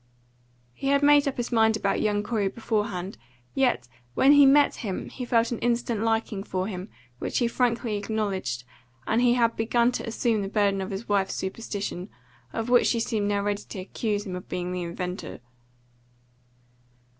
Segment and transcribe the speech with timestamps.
[0.73, 3.19] He had made up his mind about young Corey beforehand;
[3.53, 6.89] yet when he met him he felt an instant liking for him,
[7.19, 8.63] which he frankly acknowledged,
[9.05, 12.09] and he had begun to assume the burden of his wife's superstition,
[12.51, 15.39] of which she seemed now ready to accuse him of being the inventor.